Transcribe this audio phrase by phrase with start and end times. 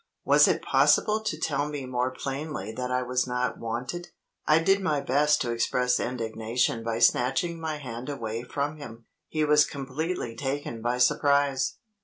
[0.25, 4.07] Was it possible to tell me more plainly that I was not wanted?
[4.47, 9.05] I did my best to express indignation by snatching my hand away from him.
[9.27, 11.75] He was completely taken by surprise.